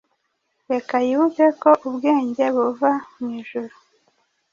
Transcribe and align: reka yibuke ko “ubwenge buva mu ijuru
reka 0.71 0.95
yibuke 1.05 1.45
ko 1.61 1.69
“ubwenge 1.87 2.45
buva 2.55 2.91
mu 3.17 3.27
ijuru 3.39 3.73